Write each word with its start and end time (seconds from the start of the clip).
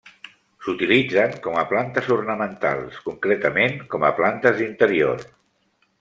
S'utilitzen 0.67 1.33
com 1.47 1.57
a 1.63 1.65
plantes 1.73 2.07
ornamentals, 2.15 2.97
concretament 3.09 3.77
com 3.97 4.07
a 4.09 4.11
plantes 4.21 4.57
d'interior. 4.63 5.23